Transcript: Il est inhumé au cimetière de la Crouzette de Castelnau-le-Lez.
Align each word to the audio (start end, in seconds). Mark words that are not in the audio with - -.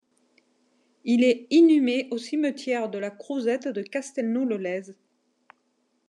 Il 1.03 1.23
est 1.23 1.45
inhumé 1.51 2.07
au 2.09 2.17
cimetière 2.17 2.89
de 2.89 2.97
la 2.97 3.11
Crouzette 3.11 3.67
de 3.67 3.83
Castelnau-le-Lez. 3.83 4.95